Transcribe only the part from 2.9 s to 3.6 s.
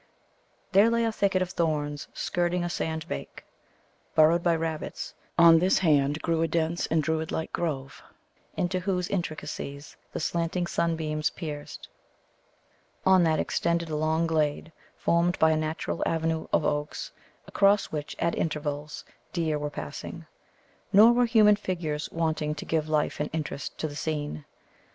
bank,